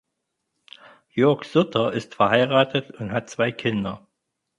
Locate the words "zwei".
3.29-3.51